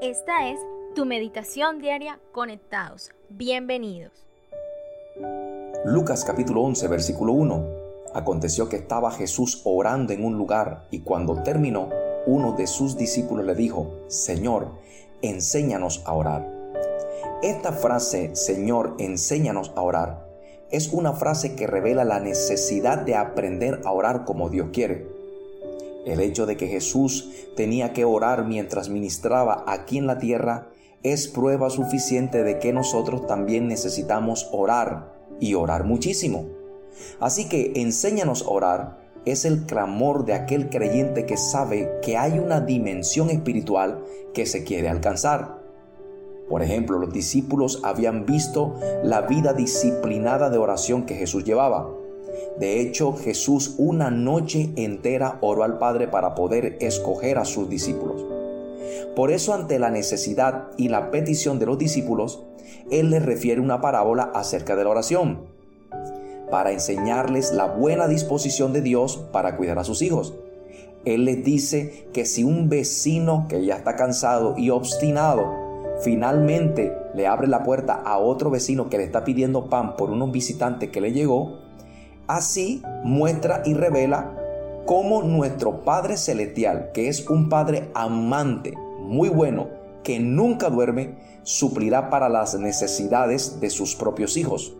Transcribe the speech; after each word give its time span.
Esta 0.00 0.48
es 0.50 0.60
tu 0.94 1.04
meditación 1.04 1.80
diaria 1.80 2.20
conectados. 2.32 3.10
Bienvenidos. 3.28 4.12
Lucas 5.84 6.24
capítulo 6.24 6.62
11 6.62 6.86
versículo 6.88 7.32
1. 7.32 7.66
Aconteció 8.14 8.68
que 8.68 8.76
estaba 8.76 9.10
Jesús 9.10 9.62
orando 9.64 10.12
en 10.12 10.24
un 10.24 10.38
lugar 10.38 10.86
y 10.90 11.00
cuando 11.00 11.42
terminó, 11.42 11.88
uno 12.26 12.52
de 12.52 12.66
sus 12.66 12.96
discípulos 12.96 13.44
le 13.44 13.54
dijo, 13.54 13.90
Señor, 14.06 14.68
enséñanos 15.22 16.02
a 16.06 16.14
orar. 16.14 16.46
Esta 17.42 17.72
frase, 17.72 18.36
Señor, 18.36 18.96
enséñanos 18.98 19.72
a 19.76 19.82
orar, 19.82 20.26
es 20.70 20.92
una 20.92 21.14
frase 21.14 21.54
que 21.54 21.66
revela 21.66 22.04
la 22.04 22.20
necesidad 22.20 22.98
de 22.98 23.14
aprender 23.14 23.80
a 23.84 23.92
orar 23.92 24.24
como 24.24 24.50
Dios 24.50 24.68
quiere. 24.72 25.15
El 26.06 26.20
hecho 26.20 26.46
de 26.46 26.56
que 26.56 26.68
Jesús 26.68 27.28
tenía 27.56 27.92
que 27.92 28.04
orar 28.04 28.46
mientras 28.46 28.88
ministraba 28.88 29.64
aquí 29.66 29.98
en 29.98 30.06
la 30.06 30.18
tierra 30.18 30.68
es 31.02 31.26
prueba 31.26 31.68
suficiente 31.68 32.44
de 32.44 32.60
que 32.60 32.72
nosotros 32.72 33.26
también 33.26 33.66
necesitamos 33.66 34.48
orar 34.52 35.12
y 35.40 35.54
orar 35.54 35.82
muchísimo. 35.82 36.46
Así 37.18 37.48
que 37.48 37.72
enséñanos 37.74 38.42
a 38.42 38.50
orar 38.50 38.98
es 39.24 39.44
el 39.44 39.66
clamor 39.66 40.24
de 40.24 40.34
aquel 40.34 40.70
creyente 40.70 41.26
que 41.26 41.36
sabe 41.36 41.98
que 42.02 42.16
hay 42.16 42.38
una 42.38 42.60
dimensión 42.60 43.28
espiritual 43.28 44.04
que 44.32 44.46
se 44.46 44.62
quiere 44.62 44.88
alcanzar. 44.88 45.60
Por 46.48 46.62
ejemplo, 46.62 47.00
los 47.00 47.12
discípulos 47.12 47.80
habían 47.82 48.24
visto 48.24 48.78
la 49.02 49.22
vida 49.22 49.52
disciplinada 49.52 50.50
de 50.50 50.58
oración 50.58 51.04
que 51.04 51.16
Jesús 51.16 51.42
llevaba. 51.42 51.90
De 52.58 52.80
hecho, 52.80 53.12
Jesús 53.12 53.74
una 53.78 54.10
noche 54.10 54.70
entera 54.76 55.38
oró 55.40 55.64
al 55.64 55.78
Padre 55.78 56.08
para 56.08 56.34
poder 56.34 56.78
escoger 56.80 57.38
a 57.38 57.44
sus 57.44 57.68
discípulos. 57.68 58.24
Por 59.14 59.30
eso 59.30 59.54
ante 59.54 59.78
la 59.78 59.90
necesidad 59.90 60.68
y 60.76 60.88
la 60.88 61.10
petición 61.10 61.58
de 61.58 61.66
los 61.66 61.78
discípulos, 61.78 62.42
Él 62.90 63.10
les 63.10 63.24
refiere 63.24 63.60
una 63.60 63.80
parábola 63.80 64.30
acerca 64.34 64.76
de 64.76 64.84
la 64.84 64.90
oración, 64.90 65.56
para 66.50 66.72
enseñarles 66.72 67.52
la 67.52 67.66
buena 67.66 68.08
disposición 68.08 68.72
de 68.72 68.82
Dios 68.82 69.16
para 69.32 69.56
cuidar 69.56 69.78
a 69.78 69.84
sus 69.84 70.02
hijos. 70.02 70.34
Él 71.04 71.24
les 71.24 71.44
dice 71.44 72.08
que 72.12 72.24
si 72.24 72.44
un 72.44 72.68
vecino 72.68 73.46
que 73.48 73.64
ya 73.64 73.76
está 73.76 73.96
cansado 73.96 74.54
y 74.56 74.70
obstinado 74.70 75.66
finalmente 76.00 76.92
le 77.14 77.26
abre 77.26 77.46
la 77.46 77.62
puerta 77.62 77.94
a 77.94 78.18
otro 78.18 78.50
vecino 78.50 78.90
que 78.90 78.98
le 78.98 79.04
está 79.04 79.24
pidiendo 79.24 79.70
pan 79.70 79.96
por 79.96 80.10
unos 80.10 80.30
visitantes 80.30 80.90
que 80.90 81.00
le 81.00 81.12
llegó, 81.12 81.58
así 82.28 82.82
muestra 83.04 83.62
y 83.64 83.74
revela 83.74 84.32
cómo 84.86 85.22
nuestro 85.22 85.82
Padre 85.82 86.16
Celestial, 86.16 86.90
que 86.92 87.08
es 87.08 87.28
un 87.28 87.48
Padre 87.48 87.90
amante, 87.94 88.74
muy 89.00 89.28
bueno, 89.28 89.68
que 90.02 90.20
nunca 90.20 90.70
duerme, 90.70 91.16
suplirá 91.42 92.10
para 92.10 92.28
las 92.28 92.58
necesidades 92.58 93.60
de 93.60 93.70
sus 93.70 93.96
propios 93.96 94.36
hijos. 94.36 94.74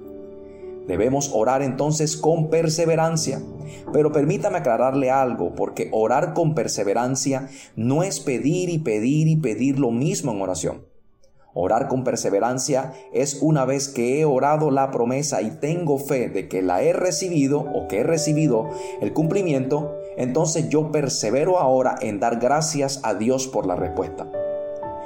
Debemos 0.87 1.33
orar 1.35 1.63
entonces 1.63 2.17
con 2.17 2.49
perseverancia. 2.49 3.43
Pero 3.93 4.13
permítame 4.13 4.59
aclararle 4.59 5.11
algo, 5.11 5.55
porque 5.55 5.89
orar 5.93 6.33
con 6.33 6.55
perseverancia 6.55 7.49
no 7.75 8.03
es 8.03 8.21
pedir 8.21 8.69
y 8.69 8.79
pedir 8.79 9.27
y 9.27 9.37
pedir 9.37 9.79
lo 9.79 9.91
mismo 9.91 10.33
en 10.33 10.41
oración. 10.41 10.96
Orar 11.59 11.89
con 11.89 12.05
perseverancia 12.05 12.93
es 13.15 13.39
una 13.41 13.65
vez 13.65 13.89
que 13.89 14.21
he 14.21 14.27
orado 14.27 14.71
la 14.71 14.91
promesa 14.91 15.41
y 15.41 15.51
tengo 15.53 15.99
fe 15.99 16.29
de 16.29 16.49
que 16.49 16.61
la 16.61 16.83
he 16.83 16.93
recibido 16.93 17.61
o 17.61 17.89
que 17.89 18.01
he 18.01 18.03
recibido 18.03 18.69
el 19.01 19.15
cumplimiento, 19.15 19.97
entonces 20.19 20.69
yo 20.69 20.93
persevero 20.93 21.59
ahora 21.59 21.95
en 22.03 22.21
dar 22.21 22.41
gracias 22.41 23.01
a 23.05 23.15
Dios 23.15 23.47
por 23.47 23.67
la 23.67 23.75
respuesta. 23.75 24.31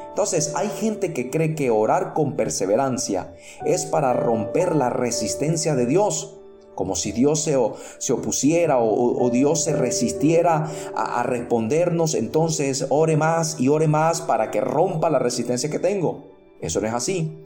Entonces 0.09 0.53
hay 0.57 0.69
gente 0.71 1.13
que 1.13 1.31
cree 1.31 1.55
que 1.55 1.71
orar 1.71 2.15
con 2.15 2.35
perseverancia 2.35 3.33
es 3.65 3.87
para 3.87 4.13
romper 4.13 4.75
la 4.75 4.91
resistencia 4.91 5.77
de 5.77 5.87
Dios 5.87 6.37
como 6.75 6.97
si 6.97 7.13
Dios 7.13 7.43
se, 7.43 7.57
se 7.99 8.13
opusiera 8.13 8.79
o, 8.81 9.29
Dios 9.31 9.63
se 9.63 9.77
resistiera 9.77 10.67
a, 10.97 11.21
a 11.21 11.23
respondernos, 11.23 12.15
entonces 12.15 12.87
ore 12.89 13.19
más 13.19 13.61
y 13.61 13.69
ore 13.69 13.87
más 13.87 14.23
para 14.23 14.51
que 14.51 14.63
rompa 14.63 15.11
la 15.11 15.19
resistencia 15.19 15.71
que 15.71 15.79
tengo. 15.79 16.30
Eso 16.61 16.81
no 16.81 16.87
es 16.87 16.95
así. 16.95 17.37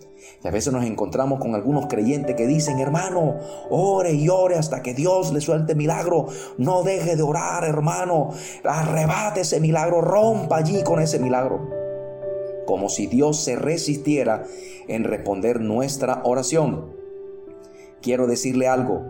Y 0.42 0.48
a 0.48 0.50
veces 0.50 0.72
nos 0.72 0.84
encontramos 0.84 1.38
con 1.38 1.54
algunos 1.54 1.86
creyentes 1.86 2.34
que 2.34 2.46
dicen, 2.46 2.78
hermano, 2.78 3.36
ore 3.70 4.12
y 4.12 4.28
ore 4.28 4.56
hasta 4.56 4.82
que 4.82 4.94
Dios 4.94 5.32
le 5.32 5.40
suelte 5.40 5.74
milagro. 5.74 6.26
No 6.58 6.82
deje 6.82 7.16
de 7.16 7.22
orar, 7.22 7.64
hermano. 7.64 8.30
Arrebate 8.64 9.42
ese 9.42 9.60
milagro, 9.60 10.00
rompa 10.00 10.56
allí 10.56 10.82
con 10.82 11.00
ese 11.00 11.18
milagro. 11.18 11.68
Como 12.66 12.88
si 12.88 13.06
Dios 13.06 13.40
se 13.40 13.56
resistiera 13.56 14.44
en 14.88 15.04
responder 15.04 15.60
nuestra 15.60 16.22
oración. 16.24 16.92
Quiero 18.02 18.26
decirle 18.26 18.68
algo, 18.68 19.02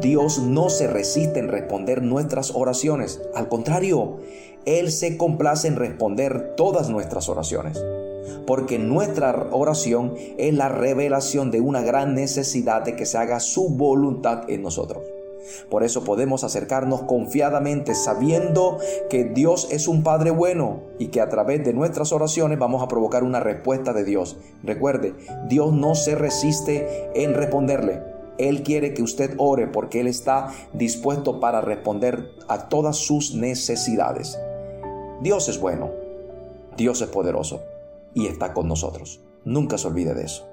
Dios 0.00 0.38
no 0.38 0.68
se 0.68 0.86
resiste 0.86 1.38
en 1.38 1.48
responder 1.48 2.02
nuestras 2.02 2.50
oraciones. 2.54 3.22
Al 3.34 3.48
contrario, 3.48 4.18
Él 4.64 4.90
se 4.90 5.16
complace 5.16 5.68
en 5.68 5.76
responder 5.76 6.54
todas 6.56 6.90
nuestras 6.90 7.28
oraciones 7.28 7.82
porque 8.46 8.78
nuestra 8.78 9.48
oración 9.50 10.14
es 10.38 10.54
la 10.54 10.68
revelación 10.68 11.50
de 11.50 11.60
una 11.60 11.82
gran 11.82 12.14
necesidad 12.14 12.82
de 12.82 12.96
que 12.96 13.06
se 13.06 13.18
haga 13.18 13.40
su 13.40 13.68
voluntad 13.68 14.48
en 14.48 14.62
nosotros. 14.62 15.02
Por 15.70 15.82
eso 15.82 16.04
podemos 16.04 16.44
acercarnos 16.44 17.02
confiadamente 17.02 17.94
sabiendo 17.94 18.78
que 19.10 19.24
Dios 19.24 19.68
es 19.70 19.88
un 19.88 20.02
Padre 20.02 20.30
bueno 20.30 20.80
y 20.98 21.08
que 21.08 21.20
a 21.20 21.28
través 21.28 21.64
de 21.64 21.72
nuestras 21.72 22.12
oraciones 22.12 22.58
vamos 22.58 22.82
a 22.82 22.88
provocar 22.88 23.24
una 23.24 23.40
respuesta 23.40 23.92
de 23.92 24.04
Dios. 24.04 24.36
Recuerde, 24.62 25.14
Dios 25.48 25.72
no 25.72 25.94
se 25.94 26.14
resiste 26.14 27.10
en 27.14 27.34
responderle. 27.34 28.02
Él 28.38 28.62
quiere 28.62 28.94
que 28.94 29.02
usted 29.02 29.34
ore 29.38 29.66
porque 29.66 30.00
Él 30.00 30.06
está 30.06 30.52
dispuesto 30.72 31.38
para 31.38 31.60
responder 31.60 32.30
a 32.48 32.68
todas 32.68 32.96
sus 32.96 33.34
necesidades. 33.34 34.38
Dios 35.20 35.48
es 35.48 35.60
bueno. 35.60 35.90
Dios 36.76 37.02
es 37.02 37.08
poderoso 37.08 37.60
y 38.14 38.26
está 38.26 38.52
con 38.52 38.68
nosotros. 38.68 39.22
Nunca 39.44 39.78
se 39.78 39.88
olvide 39.88 40.14
de 40.14 40.24
eso. 40.24 40.48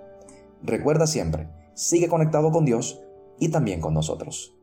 Recuerda 0.64 1.08
siempre, 1.08 1.50
sigue 1.74 2.08
conectado 2.08 2.52
con 2.52 2.66
Dios 2.66 3.02
y 3.40 3.50
también 3.50 3.82
con 3.82 3.94
nosotros. 3.94 4.59